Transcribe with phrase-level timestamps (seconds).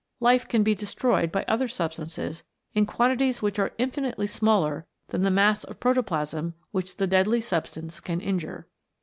[0.19, 5.29] Life can be destroyed by other substances in quantities which are infinitely smaller than the
[5.29, 8.67] mass of protoplasm which the deadly substance can injure.